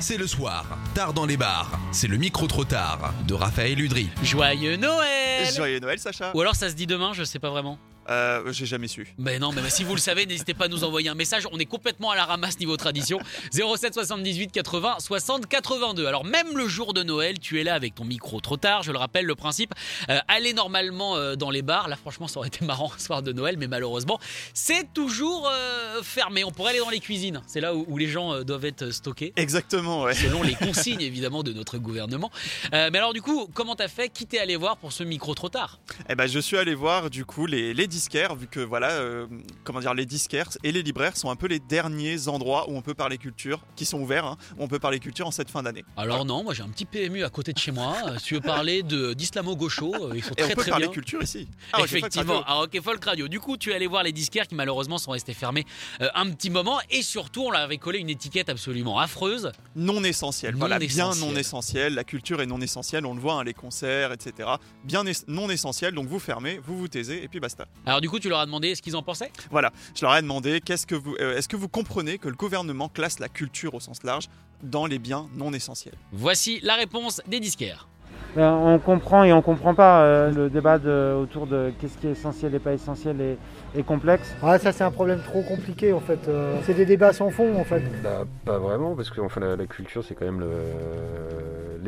C'est 0.00 0.16
le 0.16 0.26
soir, 0.26 0.64
tard 0.94 1.12
dans 1.12 1.26
les 1.26 1.36
bars. 1.36 1.70
C'est 1.92 2.06
le 2.06 2.16
micro 2.16 2.46
trop 2.46 2.64
tard 2.64 3.12
de 3.26 3.34
Raphaël 3.34 3.80
Udry. 3.80 4.08
Joyeux 4.22 4.76
Noël 4.76 5.52
Joyeux 5.54 5.80
Noël, 5.80 5.98
Sacha. 5.98 6.30
Ou 6.34 6.40
alors 6.40 6.54
ça 6.54 6.70
se 6.70 6.74
dit 6.74 6.86
demain, 6.86 7.12
je 7.14 7.24
sais 7.24 7.38
pas 7.38 7.50
vraiment. 7.50 7.78
Euh, 8.08 8.52
J'ai 8.52 8.66
jamais 8.66 8.88
su. 8.88 9.14
Ben 9.18 9.40
non, 9.40 9.52
mais 9.52 9.68
si 9.70 9.84
vous 9.84 9.94
le 9.94 10.00
savez, 10.00 10.26
n'hésitez 10.26 10.54
pas 10.54 10.64
à 10.66 10.68
nous 10.68 10.84
envoyer 10.84 11.08
un 11.08 11.14
message. 11.14 11.46
On 11.52 11.58
est 11.58 11.66
complètement 11.66 12.10
à 12.10 12.16
la 12.16 12.24
ramasse 12.24 12.58
niveau 12.58 12.76
tradition. 12.76 13.18
07 13.52 13.94
78 13.94 14.52
80 14.52 14.96
60 14.98 15.46
82. 15.46 16.06
Alors 16.06 16.24
même 16.24 16.56
le 16.56 16.66
jour 16.68 16.94
de 16.94 17.02
Noël, 17.02 17.38
tu 17.38 17.60
es 17.60 17.64
là 17.64 17.74
avec 17.74 17.94
ton 17.94 18.04
micro 18.04 18.40
trop 18.40 18.56
tard. 18.56 18.82
Je 18.82 18.92
le 18.92 18.98
rappelle, 18.98 19.26
le 19.26 19.34
principe, 19.34 19.74
euh, 20.08 20.18
aller 20.28 20.52
normalement 20.54 21.16
euh, 21.16 21.36
dans 21.36 21.50
les 21.50 21.62
bars. 21.62 21.88
Là, 21.88 21.96
franchement, 21.96 22.28
ça 22.28 22.38
aurait 22.38 22.48
été 22.48 22.64
marrant 22.64 22.90
un 22.94 22.98
soir 22.98 23.22
de 23.22 23.32
Noël, 23.32 23.56
mais 23.58 23.66
malheureusement, 23.68 24.18
c'est 24.54 24.92
toujours 24.94 25.48
euh, 25.52 26.02
fermé. 26.02 26.44
On 26.44 26.50
pourrait 26.50 26.70
aller 26.70 26.80
dans 26.80 26.90
les 26.90 27.00
cuisines. 27.00 27.42
C'est 27.46 27.60
là 27.60 27.74
où, 27.74 27.84
où 27.88 27.98
les 27.98 28.08
gens 28.08 28.42
doivent 28.42 28.64
être 28.64 28.90
stockés. 28.90 29.32
Exactement, 29.36 30.02
ouais. 30.04 30.14
Selon 30.14 30.42
les 30.42 30.54
consignes 30.66 31.00
évidemment 31.00 31.42
de 31.42 31.52
notre 31.52 31.78
gouvernement. 31.78 32.30
Mais 32.72 32.96
alors 32.98 33.12
du 33.12 33.22
coup, 33.22 33.48
comment 33.52 33.74
t'as 33.76 33.88
fait? 33.88 34.08
Qui 34.08 34.26
t'es 34.26 34.38
allé 34.38 34.56
voir 34.56 34.76
pour 34.76 34.92
ce 34.92 35.02
micro 35.04 35.34
trop 35.34 35.48
tard? 35.48 35.78
Eh 36.08 36.14
ben, 36.14 36.26
je 36.26 36.38
suis 36.38 36.56
allé 36.56 36.74
voir 36.74 37.10
du 37.10 37.24
coup 37.24 37.46
les, 37.46 37.74
les 37.74 37.86
disquaires, 37.98 38.34
vu 38.36 38.46
que 38.46 38.60
voilà, 38.60 38.90
euh, 38.92 39.26
comment 39.64 39.80
dire, 39.80 39.92
les 39.94 40.06
disquaires 40.06 40.48
et 40.62 40.70
les 40.72 40.82
libraires 40.82 41.16
sont 41.16 41.30
un 41.30 41.36
peu 41.36 41.46
les 41.48 41.58
derniers 41.58 42.28
endroits 42.28 42.68
où 42.70 42.76
on 42.76 42.82
peut 42.82 42.94
parler 42.94 43.18
culture, 43.18 43.64
qui 43.76 43.84
sont 43.84 44.00
ouverts, 44.00 44.24
hein, 44.26 44.36
où 44.56 44.62
on 44.62 44.68
peut 44.68 44.78
parler 44.78 45.00
culture 45.00 45.26
en 45.26 45.30
cette 45.32 45.50
fin 45.50 45.62
d'année. 45.62 45.84
Alors 45.96 46.24
non, 46.24 46.44
moi 46.44 46.54
j'ai 46.54 46.62
un 46.62 46.68
petit 46.68 46.84
PMU 46.84 47.24
à 47.24 47.30
côté 47.30 47.52
de 47.52 47.58
chez 47.58 47.72
moi. 47.72 47.96
Si 48.18 48.24
tu 48.24 48.34
veux 48.34 48.40
parler 48.40 48.82
de 48.82 49.14
d'islamo-gaucho, 49.14 49.94
euh, 49.94 50.12
ils 50.14 50.22
sont 50.22 50.32
Et 50.32 50.42
très 50.42 50.52
on 50.52 50.54
peut 50.56 50.62
très 50.62 50.70
parler 50.70 50.86
bien. 50.86 50.92
culture 50.92 51.22
ici. 51.22 51.48
Ah, 51.72 51.80
Effectivement, 51.82 52.42
à 52.44 52.54
Rock 52.54 52.76
Folk 52.82 53.04
Radio. 53.04 53.26
Du 53.28 53.40
coup, 53.40 53.56
tu 53.56 53.70
es 53.70 53.74
allé 53.74 53.86
voir 53.86 54.02
les 54.02 54.12
disquaires 54.12 54.46
qui 54.46 54.54
malheureusement 54.54 54.98
sont 54.98 55.10
restés 55.12 55.34
fermés 55.34 55.64
euh, 56.00 56.08
un 56.14 56.30
petit 56.30 56.50
moment 56.50 56.78
et 56.90 57.02
surtout 57.02 57.42
on 57.46 57.50
leur 57.50 57.62
avait 57.62 57.78
collé 57.78 57.98
une 57.98 58.10
étiquette 58.10 58.48
absolument 58.48 58.98
affreuse. 58.98 59.50
Non 59.76 60.04
essentiel. 60.04 60.52
Non 60.52 60.58
voilà, 60.60 60.78
bien 60.78 61.14
non 61.16 61.34
essentiel. 61.36 61.94
La 61.94 62.04
culture 62.04 62.40
est 62.42 62.46
non 62.46 62.60
essentielle, 62.60 63.06
on 63.06 63.14
le 63.14 63.20
voit, 63.20 63.34
hein, 63.34 63.44
les 63.44 63.54
concerts, 63.54 64.12
etc. 64.12 64.48
Bien 64.84 65.06
es- 65.06 65.24
non 65.28 65.48
essentiel, 65.50 65.94
donc 65.94 66.06
vous 66.08 66.18
fermez, 66.18 66.60
vous 66.64 66.76
vous 66.78 66.88
taisez, 66.88 67.22
et 67.22 67.28
puis 67.28 67.40
basta. 67.40 67.66
Alors 67.88 68.02
du 68.02 68.10
coup, 68.10 68.18
tu 68.18 68.28
leur 68.28 68.40
as 68.40 68.44
demandé 68.44 68.74
ce 68.74 68.82
qu'ils 68.82 68.96
en 68.96 69.02
pensaient? 69.02 69.30
Voilà, 69.50 69.72
je 69.94 70.04
leur 70.04 70.14
ai 70.14 70.20
demandé 70.20 70.60
qu'est-ce 70.62 70.86
que 70.86 70.94
vous, 70.94 71.14
euh, 71.20 71.38
est-ce 71.38 71.48
que 71.48 71.56
vous 71.56 71.68
comprenez 71.68 72.18
que 72.18 72.28
le 72.28 72.34
gouvernement 72.34 72.90
classe 72.90 73.18
la 73.18 73.28
culture 73.30 73.72
au 73.74 73.80
sens 73.80 74.02
large 74.04 74.28
dans 74.62 74.84
les 74.84 74.98
biens 74.98 75.26
non 75.34 75.54
essentiels? 75.54 75.94
Voici 76.12 76.60
la 76.62 76.74
réponse 76.74 77.22
des 77.26 77.40
disquaires. 77.40 77.88
Ben, 78.36 78.52
on 78.52 78.78
comprend 78.78 79.24
et 79.24 79.32
on 79.32 79.40
comprend 79.40 79.74
pas. 79.74 80.02
euh, 80.02 80.30
le 80.30 80.50
débat 80.50 80.78
de- 80.78 81.14
autour 81.18 81.46
de 81.46 81.72
qu'est-ce 81.80 81.96
qui 81.96 82.08
est 82.08 82.10
essentiel 82.10 82.54
et 82.54 82.58
pas 82.58 82.74
essentiel 82.74 83.18
est, 83.22 83.38
est 83.74 83.82
complexe. 83.84 84.34
Ah, 84.42 84.58
ça 84.58 84.70
c'est 84.70 84.84
un 84.84 84.90
problème 84.90 85.22
trop 85.24 85.42
compliqué 85.42 85.94
en 85.94 86.00
fait. 86.00 86.28
Euh, 86.28 86.58
c'est 86.66 86.74
des 86.74 86.84
débats 86.84 87.14
sans 87.14 87.30
fond 87.30 87.58
en 87.58 87.64
fait. 87.64 87.82
Bah, 88.02 88.24
pas 88.44 88.58
vraiment, 88.58 88.94
parce 88.96 89.08
que 89.08 89.22
enfin, 89.22 89.40
la, 89.40 89.56
la 89.56 89.66
culture, 89.66 90.04
c'est 90.04 90.14
quand 90.14 90.26
même 90.26 90.40
le- 90.40 90.46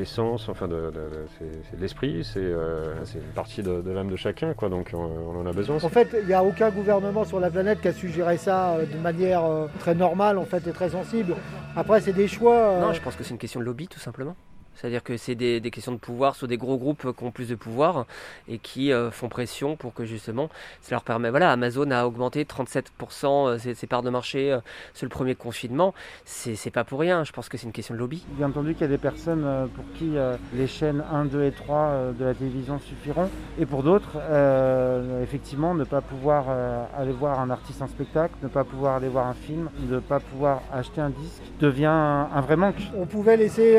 l'essence, 0.00 0.48
enfin, 0.48 0.66
de, 0.68 0.74
de- 0.74 0.90
de- 0.90 1.26
c'est 1.38 1.44
c'est 1.70 1.76
de 1.76 1.80
l'esprit, 1.80 2.24
c'est 2.24 2.40
euh, 2.40 2.94
c'est 3.04 3.18
une 3.18 3.34
partie 3.34 3.62
de, 3.62 3.80
de 3.80 3.90
l'âme 3.90 4.10
de 4.10 4.16
chacun, 4.16 4.54
quoi, 4.54 4.68
donc 4.68 4.90
on, 4.94 4.98
on 4.98 5.40
en 5.40 5.46
a 5.46 5.52
besoin. 5.52 5.76
En 5.76 5.88
fait, 5.88 6.08
il 6.20 6.26
n'y 6.26 6.34
a 6.34 6.42
aucun 6.42 6.70
gouvernement 6.70 7.24
sur 7.24 7.38
la 7.40 7.50
planète 7.50 7.80
qui 7.80 7.88
a 7.88 7.92
su 7.92 8.08
gérer 8.08 8.36
ça 8.36 8.72
euh, 8.72 8.86
de 8.86 8.96
manière 8.98 9.44
euh, 9.44 9.66
très 9.78 9.94
normale 9.94 10.38
en 10.38 10.44
fait 10.44 10.66
et 10.66 10.72
très 10.72 10.90
sensible. 10.90 11.34
Après, 11.76 12.00
c'est 12.00 12.12
des 12.12 12.26
choix. 12.28 12.54
euh, 12.56 12.80
Non, 12.80 12.92
je 12.92 13.00
pense 13.00 13.14
que 13.16 13.22
c'est 13.24 13.30
une 13.30 13.38
question 13.38 13.60
de 13.60 13.64
lobby 13.64 13.86
tout 13.88 14.00
simplement. 14.00 14.34
C'est-à-dire 14.74 15.02
que 15.02 15.16
c'est 15.16 15.34
des, 15.34 15.60
des 15.60 15.70
questions 15.70 15.92
de 15.92 15.98
pouvoir 15.98 16.36
sur 16.36 16.48
des 16.48 16.56
gros 16.56 16.78
groupes 16.78 17.14
qui 17.16 17.24
ont 17.24 17.30
plus 17.30 17.48
de 17.48 17.54
pouvoir 17.54 18.06
et 18.48 18.58
qui 18.58 18.92
euh, 18.92 19.10
font 19.10 19.28
pression 19.28 19.76
pour 19.76 19.92
que 19.92 20.04
justement 20.04 20.48
ça 20.80 20.94
leur 20.94 21.02
permet. 21.04 21.30
Voilà, 21.30 21.52
Amazon 21.52 21.90
a 21.90 22.04
augmenté 22.04 22.44
37% 22.44 22.86
euh, 23.24 23.58
ses, 23.58 23.74
ses 23.74 23.86
parts 23.86 24.02
de 24.02 24.10
marché 24.10 24.52
euh, 24.52 24.60
sur 24.94 25.04
le 25.04 25.10
premier 25.10 25.34
confinement. 25.34 25.94
C'est 26.24 26.54
c'est 26.54 26.70
pas 26.70 26.84
pour 26.84 27.00
rien. 27.00 27.24
Je 27.24 27.32
pense 27.32 27.48
que 27.48 27.58
c'est 27.58 27.66
une 27.66 27.72
question 27.72 27.94
de 27.94 27.98
lobby. 27.98 28.24
Bien 28.30 28.48
entendu 28.48 28.72
qu'il 28.72 28.82
y 28.82 28.84
a 28.84 28.88
des 28.88 28.98
personnes 28.98 29.68
pour 29.74 29.84
qui 29.98 30.16
euh, 30.16 30.36
les 30.54 30.66
chaînes 30.66 31.02
1, 31.12 31.26
2 31.26 31.44
et 31.44 31.52
3 31.52 31.76
euh, 31.76 32.12
de 32.12 32.24
la 32.24 32.34
télévision 32.34 32.78
suffiront. 32.78 33.28
Et 33.58 33.66
pour 33.66 33.82
d'autres, 33.82 34.16
euh, 34.18 35.22
effectivement, 35.22 35.74
ne 35.74 35.84
pas 35.84 36.00
pouvoir 36.00 36.46
euh, 36.48 36.84
aller 36.96 37.12
voir 37.12 37.40
un 37.40 37.50
artiste 37.50 37.82
en 37.82 37.86
spectacle, 37.86 38.34
ne 38.42 38.48
pas 38.48 38.64
pouvoir 38.64 38.96
aller 38.96 39.08
voir 39.08 39.26
un 39.26 39.34
film, 39.34 39.70
ne 39.88 39.98
pas 39.98 40.20
pouvoir 40.20 40.62
acheter 40.72 41.00
un 41.00 41.10
disque 41.10 41.42
devient 41.60 41.86
un, 41.86 42.28
un 42.32 42.40
vrai 42.40 42.56
manque. 42.56 42.80
On 42.96 43.06
pouvait 43.06 43.36
laisser 43.36 43.78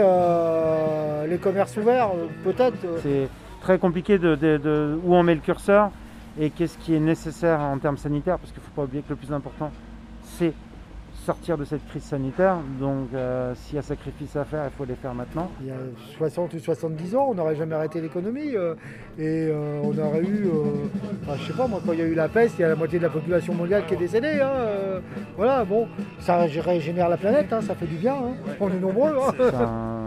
euh, 0.82 1.28
les 1.28 1.38
commerces 1.38 1.76
ouverts, 1.78 2.10
euh, 2.16 2.28
peut-être. 2.44 2.84
euh, 2.86 2.98
C'est 3.04 3.28
très 3.62 3.78
compliqué 3.78 4.18
de, 4.18 4.36
de- 4.36 4.58
de- 4.58 4.98
où 5.04 5.14
on 5.16 5.24
met 5.24 5.36
le 5.36 5.42
curseur 5.42 5.92
et 6.40 6.50
qu'est-ce 6.50 6.78
qui 6.78 6.96
est 6.96 7.00
nécessaire 7.00 7.60
en 7.60 7.78
termes 7.78 7.98
sanitaires, 7.98 8.38
parce 8.40 8.52
qu'il 8.52 8.62
ne 8.62 8.66
faut 8.66 8.74
pas 8.76 8.84
oublier 8.84 9.04
que 9.04 9.10
le 9.10 9.16
plus 9.18 9.32
important, 9.34 9.70
c'est 10.24 10.54
sortir 11.26 11.56
de 11.56 11.66
cette 11.66 11.86
crise 11.88 12.02
sanitaire. 12.04 12.56
Donc 12.80 13.10
euh, 13.14 13.54
s'il 13.54 13.76
y 13.76 13.80
a 13.80 13.84
sacrifice 13.84 14.36
à 14.36 14.44
faire, 14.44 14.64
il 14.66 14.72
faut 14.76 14.86
les 14.86 14.96
faire 14.96 15.14
maintenant. 15.14 15.52
Il 15.62 15.68
y 15.68 15.72
a 15.72 15.76
60 16.18 16.54
ou 16.56 16.60
70 16.60 17.16
ans, 17.16 17.28
on 17.30 17.36
n'aurait 17.36 17.56
jamais 17.56 17.76
arrêté 17.76 18.02
l'économie 18.02 18.56
euh, 18.56 18.74
et 19.20 19.50
euh, 19.52 19.82
on 19.84 19.96
aurait 20.00 20.22
eu, 20.24 20.48
enfin, 21.24 21.38
je 21.38 21.46
sais 21.52 21.54
pas 21.54 21.68
moi, 21.68 21.80
quand 21.86 21.94
il 21.94 22.00
y 22.00 22.02
a 22.02 22.06
eu 22.06 22.16
la 22.16 22.28
peste, 22.28 22.56
il 22.58 22.62
y 22.62 22.66
a 22.66 22.70
la 22.70 22.76
moitié 22.76 22.98
de 22.98 23.04
la 23.04 23.12
population 23.12 23.54
mondiale 23.54 23.86
qui 23.86 23.94
est 23.94 23.98
décédée. 23.98 24.40
hein, 24.42 25.02
voilà, 25.38 25.64
bon, 25.64 25.88
ça 26.20 26.38
régénère 26.38 27.08
la 27.10 27.18
planète, 27.18 27.54
hein, 27.54 27.62
ça 27.62 27.76
fait 27.76 27.86
du 27.88 27.98
bien. 27.98 28.14
hein. 28.16 28.34
On 28.60 28.70
est 28.70 28.80
nombreux. 28.80 29.14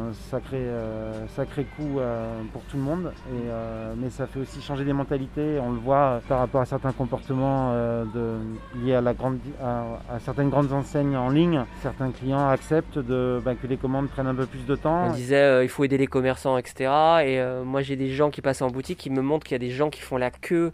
Un 0.08 0.12
sacré, 0.30 0.58
euh, 0.58 1.26
sacré 1.28 1.64
coup 1.76 1.98
euh, 1.98 2.40
pour 2.52 2.62
tout 2.62 2.76
le 2.76 2.82
monde, 2.82 3.12
et, 3.28 3.48
euh, 3.48 3.94
mais 3.96 4.10
ça 4.10 4.26
fait 4.26 4.40
aussi 4.40 4.60
changer 4.60 4.84
des 4.84 4.92
mentalités. 4.92 5.58
On 5.60 5.72
le 5.72 5.78
voit 5.78 5.96
euh, 5.96 6.20
par 6.28 6.38
rapport 6.38 6.60
à 6.60 6.66
certains 6.66 6.92
comportements 6.92 7.72
de, 7.72 8.36
liés 8.82 8.94
à, 8.94 9.00
la 9.00 9.14
grande, 9.14 9.38
à, 9.62 10.00
à 10.14 10.18
certaines 10.20 10.50
grandes 10.50 10.72
enseignes 10.72 11.16
en 11.16 11.30
ligne. 11.30 11.64
Certains 11.82 12.10
clients 12.10 12.48
acceptent 12.48 12.98
de, 12.98 13.40
bah, 13.44 13.54
que 13.54 13.66
les 13.66 13.76
commandes 13.76 14.08
prennent 14.08 14.26
un 14.26 14.34
peu 14.34 14.46
plus 14.46 14.66
de 14.66 14.76
temps. 14.76 15.06
On 15.08 15.12
disait 15.12 15.64
il 15.64 15.68
faut 15.68 15.84
aider 15.84 15.98
les 15.98 16.06
commerçants, 16.06 16.58
etc. 16.58 16.90
Et 17.24 17.42
moi 17.64 17.82
j'ai 17.82 17.96
des 17.96 18.10
gens 18.10 18.30
qui 18.30 18.40
passent 18.40 18.62
en 18.62 18.68
boutique 18.68 18.98
qui 18.98 19.10
me 19.10 19.22
montrent 19.22 19.44
qu'il 19.44 19.54
y 19.54 19.56
a 19.56 19.66
des 19.66 19.70
gens 19.70 19.90
qui 19.90 20.00
font 20.00 20.16
la 20.16 20.30
queue 20.30 20.72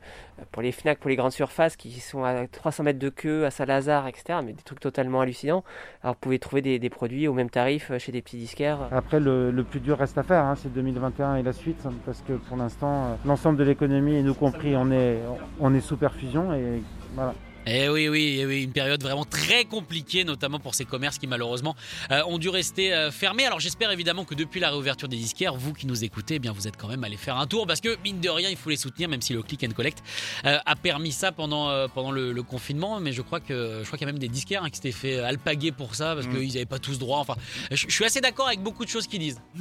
pour 0.53 0.63
les 0.63 0.73
Fnac, 0.73 0.99
pour 0.99 1.11
les 1.11 1.17
grandes 1.17 1.33
surfaces, 1.33 1.77
qui 1.77 2.01
sont 2.01 2.25
à 2.25 2.47
300 2.47 2.85
mètres 2.85 2.99
de 2.99 3.11
queue 3.11 3.45
à 3.45 3.51
Saint-Lazare, 3.51 4.07
etc. 4.07 4.39
Mais 4.45 4.53
des 4.53 4.63
trucs 4.63 4.81
totalement 4.81 5.21
hallucinants. 5.21 5.65
Alors 6.03 6.15
vous 6.15 6.21
pouvez 6.21 6.39
trouver 6.39 6.63
des, 6.63 6.79
des 6.79 6.91
produits 6.91 7.29
au 7.29 7.35
même 7.35 7.51
tarif 7.51 7.93
chez 7.99 8.13
des 8.13 8.23
petits 8.23 8.39
disquaires. 8.39 8.89
Après, 8.91 9.20
le, 9.21 9.63
plus 9.63 9.81
dur 9.81 9.99
reste 9.99 10.19
à 10.19 10.23
faire, 10.23 10.45
hein, 10.45 10.55
c'est 10.57 10.73
2021 10.73 11.37
et 11.37 11.43
la 11.43 11.53
suite, 11.53 11.85
hein, 11.87 11.93
parce 12.05 12.23
que 12.23 12.35
pour 12.35 12.57
l'instant, 12.57 13.05
euh, 13.05 13.15
l'ensemble 13.25 13.59
de 13.59 13.65
l'économie, 13.65 14.15
et 14.15 14.23
nous 14.23 14.35
compris, 14.35 14.77
on 14.77 14.91
est, 14.91 15.19
on 15.61 15.75
est 15.75 15.81
sous 15.81 15.97
perfusion, 15.97 16.53
et 16.55 16.83
voilà. 17.15 17.35
Eh 17.67 17.89
oui, 17.89 18.09
oui, 18.09 18.39
eh 18.41 18.47
oui, 18.47 18.63
une 18.63 18.73
période 18.73 19.03
vraiment 19.03 19.25
très 19.25 19.65
compliquée, 19.65 20.25
notamment 20.25 20.59
pour 20.59 20.75
ces 20.75 20.85
commerces 20.87 21.19
qui 21.19 21.27
malheureusement 21.27 21.77
euh, 22.11 22.23
ont 22.27 22.39
dû 22.39 22.49
rester 22.49 22.93
euh, 22.93 23.11
fermés. 23.11 23.45
Alors 23.45 23.61
j'espère 23.61 23.91
évidemment 23.91 24.25
que 24.25 24.35
depuis 24.35 24.61
la 24.61 24.71
réouverture 24.71 25.09
des 25.09 25.17
disquaires, 25.17 25.55
vous 25.55 25.75
qui 25.75 25.87
nous 25.87 26.03
écoutez, 26.03 26.37
eh 26.37 26.39
bien 26.39 26.53
vous 26.53 26.67
êtes 26.67 26.77
quand 26.79 26.89
même 26.89 27.05
allé 27.05 27.17
faire 27.19 27.37
un 27.37 27.47
tour 27.47 27.67
parce 27.67 27.81
que 27.81 27.97
mine 28.03 28.21
de 28.21 28.29
rien, 28.31 28.49
il 28.49 28.57
faut 28.57 28.71
les 28.71 28.77
soutenir, 28.77 29.09
même 29.09 29.21
si 29.21 29.35
le 29.35 29.43
click 29.43 29.63
and 29.65 29.73
collect 29.73 30.03
euh, 30.47 30.59
a 30.65 30.75
permis 30.75 31.13
ça 31.13 31.33
pendant 31.33 31.89
pendant 31.89 32.11
le, 32.13 32.33
le 32.33 32.43
confinement. 32.43 32.99
Mais 32.99 33.13
je 33.13 33.21
crois 33.23 33.41
que 33.41 33.81
je 33.83 33.87
crois 33.87 33.99
qu'il 33.99 34.07
y 34.07 34.11
a 34.11 34.13
même 34.13 34.19
des 34.19 34.29
disquaires 34.29 34.65
hein, 34.65 34.71
qui 34.71 34.77
s'étaient 34.77 34.91
fait 34.93 35.19
alpaguer 35.21 35.71
pour 35.73 35.95
ça 35.95 36.15
parce 36.15 36.27
Mm. 36.27 36.37
qu'ils 36.39 36.53
n'avaient 36.55 36.65
pas 36.67 36.79
tous 36.79 36.99
droit. 36.99 37.19
Enfin, 37.19 37.35
je, 37.71 37.87
je 37.89 37.93
suis 37.93 38.05
assez 38.05 38.21
d'accord 38.21 38.47
avec 38.47 38.61
beaucoup 38.61 38.85
de 38.85 38.91
choses 38.91 39.07
qu'ils 39.07 39.21
disent. 39.21 39.41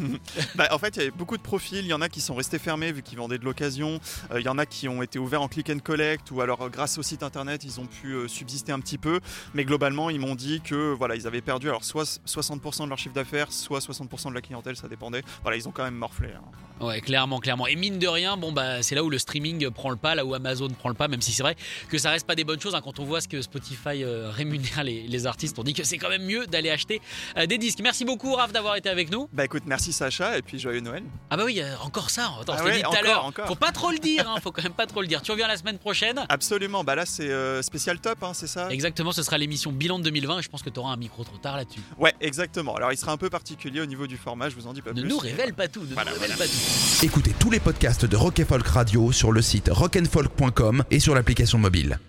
Bah, 0.56 0.68
en 0.72 0.78
fait, 0.80 0.96
il 0.96 1.00
y 1.00 1.02
avait 1.04 1.12
beaucoup 1.12 1.38
de 1.38 1.42
profils. 1.42 1.80
Il 1.80 1.88
y 1.88 1.94
en 1.94 2.02
a 2.02 2.10
qui 2.10 2.22
sont 2.22 2.36
restés 2.36 2.60
fermés 2.60 2.92
vu 2.92 3.02
qu'ils 3.04 3.18
vendaient 3.18 3.38
de 3.38 3.46
l'occasion. 3.46 4.00
Il 4.36 4.42
y 4.42 4.48
en 4.50 4.58
a 4.58 4.66
qui 4.66 4.88
ont 4.88 5.02
été 5.02 5.20
ouverts 5.20 5.42
en 5.42 5.48
click 5.48 5.70
and 5.70 5.80
collect 5.80 6.32
ou 6.32 6.42
alors 6.42 6.70
grâce 6.70 6.98
au 6.98 7.04
site 7.04 7.24
internet, 7.24 7.64
ils 7.64 7.80
ont 7.80 7.89
pu 7.90 8.14
euh, 8.14 8.28
subsister 8.28 8.72
un 8.72 8.80
petit 8.80 8.98
peu. 8.98 9.20
Mais 9.54 9.66
globalement, 9.66 10.10
ils 10.10 10.20
m'ont 10.20 10.36
dit 10.36 10.62
que 10.62 10.94
voilà, 10.94 11.16
ils 11.16 11.28
avaient 11.28 11.42
perdu 11.42 11.68
alors 11.70 11.84
soit 11.84 12.20
60% 12.28 12.84
de 12.86 12.90
leur 12.90 12.98
chiffre 12.98 13.14
d'affaires, 13.16 13.52
soit 13.52 13.80
60% 13.80 14.30
de 14.30 14.34
la 14.36 14.42
clientèle, 14.42 14.76
ça 14.76 14.88
dépendait. 14.88 15.24
Voilà, 15.42 15.58
ils 15.58 15.68
ont 15.68 15.72
quand 15.72 15.84
même 15.84 15.96
morflé. 15.96 16.30
hein. 16.30 16.42
Ouais, 16.86 17.02
clairement, 17.02 17.40
clairement. 17.40 17.68
Et 17.68 17.76
mine 17.76 18.00
de 18.00 18.08
rien, 18.08 18.38
bon 18.38 18.54
bah 18.54 18.82
c'est 18.84 18.96
là 18.96 19.04
où 19.04 19.10
le 19.10 19.18
streaming 19.18 19.70
prend 19.70 19.90
le 19.90 19.98
pas, 19.98 20.16
là 20.16 20.24
où 20.24 20.34
Amazon 20.34 20.70
prend 20.70 20.88
le 20.88 20.96
pas, 20.96 21.10
même 21.10 21.22
si 21.22 21.34
c'est 21.34 21.44
vrai 21.44 21.58
que 21.90 21.98
ça 21.98 22.10
reste 22.10 22.26
pas 22.26 22.36
des 22.36 22.46
bonnes 22.46 22.62
choses. 22.62 22.74
hein. 22.74 22.80
quand 22.82 23.00
on 23.00 23.04
voit 23.04 23.20
ce 23.20 23.28
que 23.28 23.42
Spotify 23.42 24.02
euh, 24.06 24.30
rémunère 24.32 24.86
les, 24.86 25.02
les 25.06 25.26
artistes, 25.26 25.60
on 25.60 25.64
dit 25.64 25.74
que 25.74 25.84
c'est 25.84 25.98
quand 25.98 26.08
même 26.08 26.24
mieux 26.24 26.48
d'aller 26.48 26.70
acheter 26.70 27.02
euh, 27.38 27.46
des 27.48 27.58
disques. 27.58 27.80
Merci 27.84 28.06
beaucoup 28.06 28.34
Raph 28.34 28.54
d'avoir 28.54 28.78
été 28.78 28.88
avec 28.88 29.12
nous. 29.12 29.28
Bah 29.34 29.44
écoute, 29.44 29.64
merci 29.66 29.92
Sacha 29.92 30.38
et 30.38 30.42
puis 30.42 30.58
joyeux 30.58 30.80
Noël. 30.80 31.04
Ah 31.30 31.36
bah 31.36 31.44
oui, 31.46 31.60
euh, 31.62 31.76
encore 31.84 32.10
ça. 32.10 32.32
Attends, 32.40 32.54
Ah 32.56 32.60
je 32.60 32.64
ouais, 32.64 32.78
dit 32.78 32.82
tout 32.84 32.96
à 32.96 33.02
l'heure. 33.02 33.30
Faut 33.46 33.56
pas 33.56 33.74
trop 33.74 33.92
le 33.92 34.00
dire, 34.00 34.30
hein, 34.30 34.40
faut 34.42 34.54
quand 34.54 34.64
même 34.64 34.72
pas 34.72 34.86
trop 34.88 35.02
le 35.02 35.08
dire. 35.08 35.22
Tu 35.22 35.32
reviens 35.32 35.50
la 35.50 35.58
semaine 35.58 35.80
prochaine. 35.80 36.24
Absolument, 36.30 36.86
bah 36.86 36.96
là 36.96 37.06
c'est 37.06 37.30
euh, 37.30 37.62
spécial 37.80 38.00
top, 38.00 38.22
hein, 38.24 38.32
c'est 38.34 38.48
ça 38.48 38.70
Exactement, 38.72 39.14
ce 39.14 39.24
sera 39.24 39.38
l'émission 39.38 39.72
bilan 39.72 40.00
de 40.00 40.04
2020 40.04 40.40
et 40.40 40.42
je 40.42 40.50
pense 40.50 40.62
que 40.62 40.70
tu 40.70 40.80
auras 40.80 40.92
un 40.92 40.98
micro 40.98 41.24
trop 41.24 41.38
tard 41.38 41.56
là-dessus. 41.56 41.80
Ouais, 41.98 42.14
exactement. 42.20 42.76
Alors 42.76 42.92
il 42.92 42.98
sera 42.98 43.14
un 43.14 43.18
peu 43.18 43.30
particulier 43.30 43.80
au 43.80 43.86
niveau 43.86 44.06
du 44.06 44.18
format, 44.18 44.50
je 44.50 44.56
vous 44.56 44.68
en 44.68 44.74
dis 44.74 44.82
pas 44.82 44.92
Ne 44.92 45.02
plus. 45.02 45.10
nous 45.10 45.18
révèle 45.18 45.54
pas 45.54 45.70
tout, 45.70 45.82
ne 45.82 45.94
Voilà, 45.94 46.12
nous 46.12 46.20
révèle 46.20 46.36
voilà. 46.36 46.46
pas 46.46 46.52
tout. 46.52 47.06
Écoutez 47.06 47.34
tous 47.40 47.50
les 47.50 47.62
podcasts 47.62 48.06
de 48.06 48.16
Rock 48.18 48.40
and 48.42 48.46
Folk 48.46 48.68
Radio 48.68 49.12
sur 49.14 49.32
le 49.32 49.42
site 49.42 49.70
rockandfolk.com 49.72 50.84
et 50.92 51.00
sur 51.00 51.16
l'application 51.16 51.58
mobile. 51.58 52.00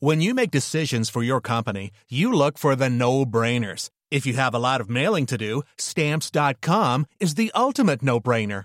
When 0.00 0.20
you 0.20 0.34
make 0.34 0.50
decisions 0.50 1.10
for 1.10 1.22
your 1.22 1.40
company, 1.40 1.90
you 2.10 2.32
look 2.32 2.58
for 2.58 2.76
the 2.76 2.88
no-brainers. 2.90 3.88
If 4.10 4.26
you 4.26 4.34
have 4.36 4.52
a 4.54 4.58
lot 4.58 4.80
of 4.80 4.88
mailing 4.90 5.26
to 5.26 5.36
do, 5.38 5.62
stamps.com 5.78 7.06
is 7.20 7.34
the 7.34 7.50
ultimate 7.54 8.02
no-brainer. 8.02 8.64